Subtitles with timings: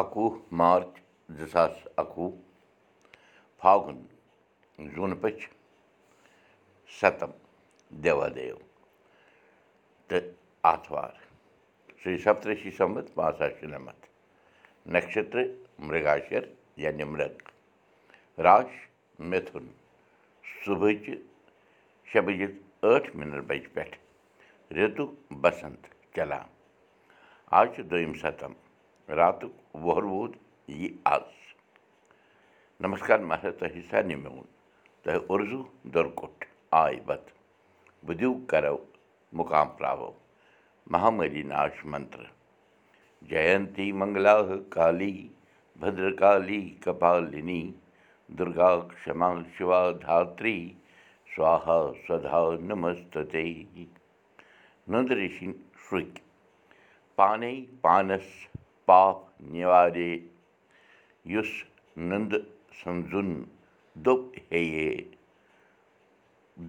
[0.00, 0.94] اَکوُہ مارٕچ
[1.36, 2.30] زٕ ساس اَکوُہ
[3.60, 3.98] فاگُن
[4.94, 5.44] زوٗنہٕ پٔچھ
[6.98, 7.30] سَتَم
[8.02, 8.56] دیوادیو
[10.08, 10.24] تہٕ
[10.72, 11.12] آتھوار
[12.00, 14.04] شری سپترشی سمت پانٛژھ ساس شُنَمَتھ
[14.92, 15.46] نَشترٕ
[15.88, 16.44] مِرگاشر
[16.82, 17.34] یا نِمرگ
[18.44, 18.70] راش
[19.30, 19.66] مِتھُن
[20.64, 21.14] صُبحٕچہِ
[22.08, 22.46] شےٚ بَجے
[22.82, 23.96] ٲٹھ مِنَٹ بَجہِ پٮ۪ٹھ
[24.76, 25.10] رِتُک
[25.42, 25.82] بسنٛت
[26.14, 26.46] چلان
[27.58, 28.52] آز چھُ دوٚیِم سَتم
[38.18, 38.76] دِیِو کرو
[39.38, 40.10] مُقام پراوو
[40.92, 42.22] مہامری ناش منتر
[43.28, 44.36] جینتی منگلا
[44.74, 45.16] کالی
[45.80, 47.62] بدرکالی کپالنی
[48.38, 48.70] دُرگا
[49.04, 50.58] کما شِوا دھاتری
[51.36, 53.14] سوہا سدا نمست
[54.88, 55.52] نندرِشِنۍ
[58.86, 59.18] پاپ
[59.52, 60.12] نِوارے
[61.32, 61.50] یُس
[62.08, 62.42] ننٛدٕ
[62.82, 63.30] سنٛزُن
[64.04, 64.64] دوٚپ ہے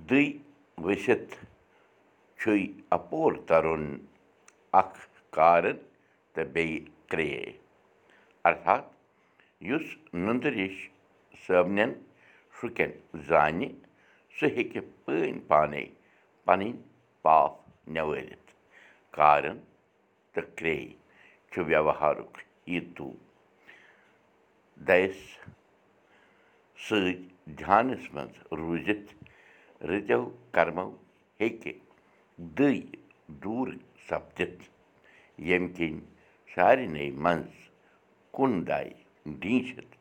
[0.10, 0.24] دٕے
[0.86, 1.34] ؤسِتھ
[2.40, 2.56] چھُے
[2.98, 3.86] اپور ترُن
[4.80, 5.00] اکھ
[5.36, 5.78] کارن
[6.34, 7.32] تہٕ بیٚیہِ کرے
[8.48, 8.84] ارتھات
[9.70, 9.88] یُس
[10.26, 10.78] نُندٕ ریش
[11.46, 11.92] صٲبنٮ۪ن
[12.56, 12.92] شُکٮ۪ن
[13.28, 13.68] زانہِ
[14.36, 15.84] سُہ ہیٚکہِ پٲنۍ پانے
[16.46, 16.72] پنٕنۍ
[17.24, 17.58] پاپھ
[17.94, 18.52] نٮ۪وٲرِتھ
[19.18, 19.58] کارن
[20.34, 20.78] تہٕ کرے
[21.52, 22.34] چھُ ویوہارُک
[22.74, 23.14] یٖتوٗ
[24.88, 25.18] دَیس
[26.86, 27.14] سۭتۍ
[27.60, 29.10] دھیانس منٛز روٗزِتھ
[29.90, 30.22] رٕتو
[30.54, 30.90] کرمو
[31.40, 31.74] ہیٚکہِ
[32.58, 32.82] دٕے
[33.44, 33.68] دوٗر
[34.08, 34.64] سپدِتھ
[35.48, 36.02] ییٚمہِ کِنۍ
[36.54, 37.56] سارنٕے منٛز
[38.36, 38.90] کُن داے
[39.42, 39.96] ڈیٖنچِتھ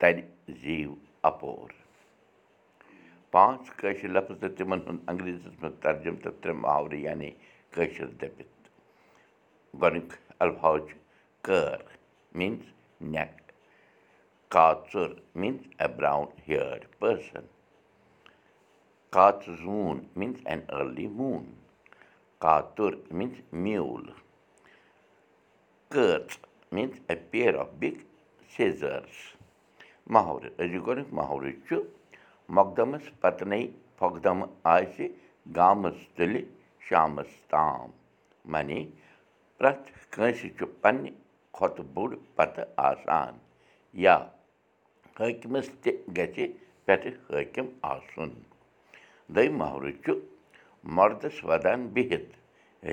[0.00, 0.20] ترِ
[0.62, 0.94] زیٖو
[1.30, 1.68] اپور
[3.32, 7.30] پانٛژھ کٲشِر لفظ تہٕ تِمن ہُنٛد انگریٖزیس منٛز ترجُم تہٕ ترٛےٚ محاورٕ یعنی
[7.74, 8.68] کٲشِر دٔپِتھ
[9.80, 10.12] گۄڈٕنیُک
[10.44, 10.96] الفاظ چھُ
[11.46, 11.80] کٲر
[12.38, 12.66] میٖنٕز
[13.12, 13.52] نٮ۪ک
[14.54, 15.10] کاژُر
[15.40, 17.44] میٖنٕز اےٚ برٛاوُن ہِیٲرڈ پٔرسَن
[19.14, 21.44] کاژٕ زوٗن میٖنٕز این أرلی موٗن
[22.44, 24.06] کاتُر میٖنٕز میوٗل
[25.92, 26.38] کٔژ
[26.72, 27.96] means a pair of big
[28.56, 29.18] scissors
[30.14, 31.82] محورٕ أزیُک محورٕ چھُ
[32.56, 33.66] مۄقدمس پتنَے
[33.98, 35.06] پھۄکھدمہٕ آسہِ
[39.60, 41.10] پرٛٮ۪تھ کٲنٛسہِ چھُ پنٛنہِ
[41.56, 43.32] کھۄتہٕ بوٚڑ پتہٕ آسان
[44.04, 44.16] یا
[45.18, 46.46] حٲکِمس تہِ گژھِ
[46.84, 48.30] پٮ۪ٹھٕ حٲکِم آسُن
[49.34, 50.12] دوٚیِم محرٕ چھُ
[50.96, 52.30] مردس ودان بِہِتھ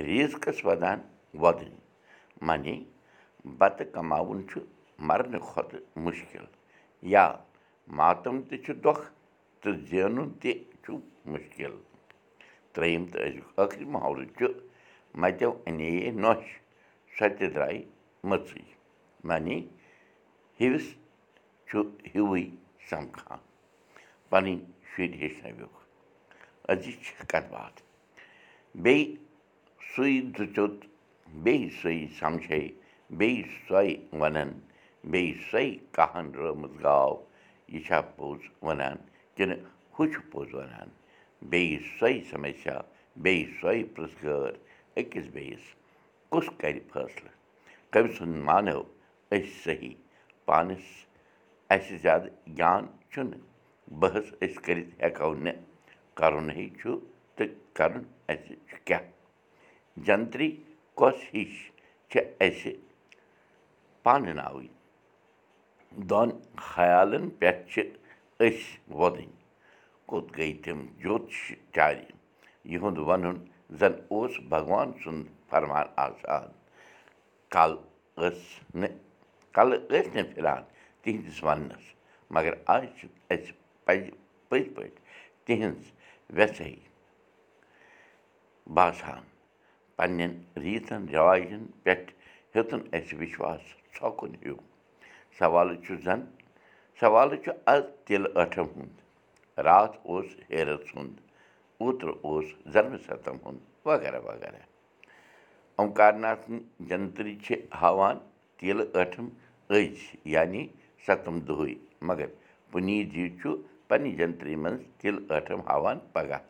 [0.07, 1.00] ریٖزقس ودان
[1.41, 1.75] وۄدٕنۍ
[2.47, 2.75] معنی
[3.59, 4.59] بتہٕ کماوُن چھُ
[5.07, 6.45] مرنہٕ کھۄتہٕ مُشکِل
[7.13, 7.25] یا
[7.97, 9.03] ماتم تہِ چھُ دۄکھ
[9.61, 10.51] تہٕ زینُن تہِ
[10.84, 10.91] چھُ
[11.31, 11.73] مُشکِل
[12.73, 14.45] ترٛیٚیِم تہٕ أزیُک ٲخری محولہٕ چھُ
[15.22, 15.89] متیو اَنے
[16.23, 16.44] نۄش
[17.16, 17.79] سۄ تہِ درٛاے
[18.29, 18.66] مٔژٕے
[19.28, 19.57] معنی
[20.59, 20.88] ہِوِس
[21.67, 21.78] چھُ
[22.11, 22.44] ہیُوٕے
[22.89, 23.39] سمکھان
[24.29, 24.55] پنٕنۍ
[24.89, 25.78] شُرۍ ہیٚچھنٲوِکھ
[26.72, 27.79] أزِچ کَتھ باتھ
[28.83, 29.16] بیٚیہِ
[29.91, 30.78] سُے دُژیوٚت
[31.44, 32.61] بیٚیہِ سُے سمجھے
[33.19, 33.89] بیٚیہِ سۄے
[34.19, 34.51] وَنان
[35.11, 37.13] بیٚیہِ سۄے کہن رٲومٕژ گاو
[37.73, 38.97] یہِ چھا پوٚز وَنان
[39.35, 39.59] کِنہٕ
[39.94, 40.89] ہُہ چھُ پوٚز وَنان
[41.51, 42.78] بیٚیہِ سۄے سمسیا
[43.23, 44.53] بیٚیہِ سۄے پرٛژھ گٲر
[45.00, 45.66] أکِس بیٚیِس
[46.31, 47.35] کُس کَرِ فٲصلہٕ
[47.91, 48.80] کٔمۍ سُنٛد مانو
[49.31, 49.96] أسۍ صحیح
[50.46, 50.85] پانَس
[51.74, 53.41] اَسہِ زیادٕ گیان چھُنہٕ
[54.00, 55.58] بحث أسۍ کٔرِتھ ہٮ۪کو نہٕ
[56.19, 56.90] کَرُنٕے چھُ
[57.35, 59.06] تہٕ کَرُن اَسہِ چھُ کیٛاہ
[60.06, 60.50] جنترٛی
[61.00, 61.53] کۄس ہِش
[62.09, 62.72] چھِ اَسہِ
[64.03, 64.69] پانہٕ ناوٕنۍ
[66.09, 66.29] دۄن
[66.69, 67.81] خیالَن پٮ۪ٹھ چھِ
[68.46, 68.66] أسۍ
[69.00, 69.35] وۄدٕنۍ
[70.09, 71.38] کوٚت گٔے تِم جوتش
[71.75, 71.97] چارِ
[72.72, 73.38] یِہُنٛد وَنُن
[73.79, 76.47] زَن اوس بھگوان سُنٛد فرمان آسان
[77.53, 77.72] کَل
[78.17, 78.39] ٲس
[78.79, 78.94] نہٕ
[79.55, 80.63] کَلہٕ ٲسۍ نہٕ پھِران
[81.01, 81.85] تِہِنٛدِس وَننَس
[82.33, 83.51] مگر آز چھِ اَسہِ
[83.85, 84.03] پَزِ
[84.50, 85.01] پٔزۍ پٲٹھۍ
[85.45, 85.83] تِہِنٛز
[86.35, 86.73] وٮ۪سَے
[88.75, 89.22] باسان
[89.97, 92.11] پنٛنٮ۪ن ریٖتَن رٮ۪واجَن پٮ۪ٹھ
[92.55, 93.63] ہیوٚتُن اَسہِ وِشواس
[93.95, 94.59] ژھۄکُن ہیوٗ
[95.37, 96.22] سوالہٕ چھُ زَن
[96.99, 98.96] سوالہٕ چھُ اَز تِلہٕ ٲٹھَم ہُنٛد
[99.67, 101.16] راتھ اوس ہیرَس ہُنٛد
[101.82, 104.62] اوترٕ اوس زَنمہٕ سَتَم ہُنٛد وغیرہ وغیرہ
[105.82, 106.59] اومکارناتھنہِ
[106.90, 108.18] جنترٛی چھِ ہاوان
[108.58, 109.28] تیٖلہٕ ٲٹھِم
[109.70, 110.62] أزۍ یعنی
[111.06, 111.74] سَتَم دۄہٕے
[112.08, 112.28] مگر
[112.72, 113.56] پُنیٖت جی چھُ
[113.88, 116.41] پنٛنہِ جنترٛی منٛز تِلہٕ ٲٹھِم ہاوان پگاہ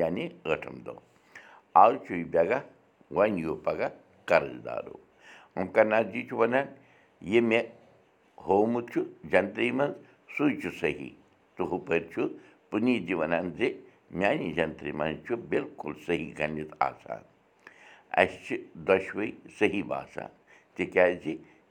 [0.00, 1.00] یعنی ٲٹھِم دۄہ
[1.82, 2.62] آز چھُ یہِ بیگاہ
[3.16, 3.90] وۄنۍ یِیِو پگاہ
[4.28, 4.96] قرض دارو
[5.56, 6.66] اومکرناتھ جی چھُ وَنان
[7.32, 7.66] یہِ مےٚ
[8.46, 9.00] ہوومُت چھُ
[9.32, 9.94] جنترٛی منٛز
[10.36, 10.44] سُے
[14.18, 17.22] میٛانہِ جنترٛی منٛز چھُ بِلکُل صحیح گٔنِتھ آسان.
[18.20, 18.56] اَسہِ چھِ
[18.86, 20.30] دۄشوَے صحیح باسان.
[20.76, 21.24] تِکیٛازِ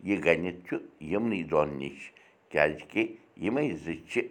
[0.07, 0.75] یہِ گٔنِتھ چھُ
[1.12, 2.00] یِمنٕے دۄن نِش
[2.51, 3.04] کیٛازِکہِ
[3.44, 4.22] یِمَے زٕ چھِ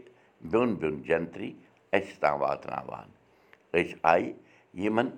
[0.50, 1.50] بیٚون بیٚون جنترٛی
[1.97, 3.09] اَسہِ تام واتناوان
[3.79, 4.32] أسۍ آیہِ
[4.82, 5.09] یِمَن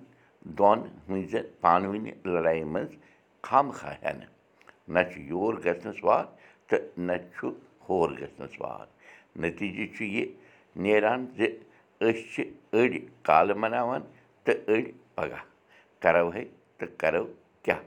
[0.58, 2.93] دۄن ہٕنٛزِ پانہٕ ؤنہِ لَڑایہِ منٛز
[3.46, 4.32] خامخاہ ہٮ۪نہٕ
[4.94, 6.25] نہ چھُ یور گژھنَس وار
[6.69, 7.49] تہٕ نہ چھُ
[7.88, 8.87] ہور گژھنَس وار
[9.41, 10.25] نٔتیٖجہِ چھُ یہِ
[10.82, 11.41] نیران زِ
[12.06, 12.42] أسۍ چھِ
[12.78, 14.02] أڑۍ کالہٕ مَناوان
[14.44, 15.44] تہٕ أڑۍ پَگاہ
[16.02, 16.44] کَرو ہے
[16.78, 17.24] تہٕ کَرو
[17.64, 17.82] کیٛاہ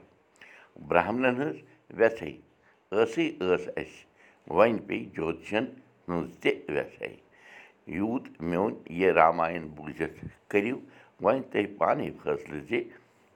[0.88, 1.56] برٛہمنَن ہٕنٛز
[1.98, 2.32] وٮ۪ژھٕے
[2.92, 4.04] ٲسٕے ٲس اَسہِ
[4.56, 5.64] وۄنۍ پیٚیہِ جوتشَن
[6.08, 7.12] ہٕنٛز تہِ وٮ۪ژھَے
[7.98, 10.16] یوٗت میون یہِ راماین بوٗزِتھ
[10.50, 10.76] کٔرِو
[11.22, 12.82] وۄنۍ تُہۍ پانَے فٲصلہٕ زِ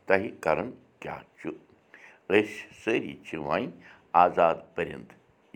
[0.06, 0.70] تۄہہِ کَرُن
[1.00, 1.49] کیٛاہ چھُ
[2.31, 3.70] أسۍ سٲری چھِ وۄنۍ
[4.25, 5.08] آزاد پٔرِنٛد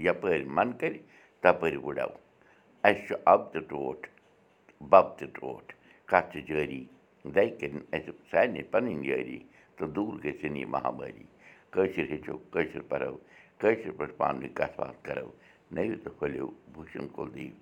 [0.06, 0.94] یَپٲرۍ من کَرِ
[1.43, 2.11] تَپٲرۍ وُڈو
[2.84, 4.05] اَسہِ چھُ اَبہٕ تہِ ٹوٹھ
[4.81, 5.75] بَب تہِ ٹوٹھ
[6.11, 6.84] کَتھ چھِ جٲری
[7.34, 9.38] دَہہِ کٔرِنۍ سارنٕے پَنٕنۍ یٲری
[9.76, 11.25] تہٕ دوٗر گٔژھِنۍ یہِ مہامٲری
[11.73, 13.17] کٲشِر ہیٚچھو کٲشِر پَرو
[13.61, 15.28] کٲشِر پٲٹھۍ پانہٕ ؤنۍ کَتھ باتھ کَرو
[15.75, 17.55] نٔوِو تہٕ پھٔلِو بوٗشَن کُل دیٖو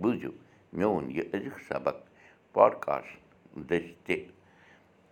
[0.00, 0.30] بوٗزِو
[0.78, 1.96] میون یہِ أزیُک سبق
[2.54, 3.12] پاڈکاسٹ
[3.68, 4.16] دٔسۍ تہِ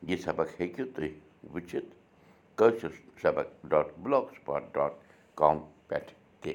[0.08, 1.12] یہِ سبق ہیٚکِو تُہۍ
[1.52, 1.90] وٕچھِتھ
[2.58, 4.93] کٲشِر سبق dot Blogspot dot
[5.40, 5.58] com
[5.88, 6.12] پٮ۪ٹھ
[6.43, 6.52] تہِ